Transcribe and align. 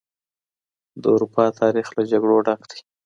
د 1.01 1.03
اروپا 1.15 1.45
تاريخ 1.59 1.87
له 1.97 2.03
جګړو 2.11 2.37
ډک 2.47 2.61
دی. 2.69 2.79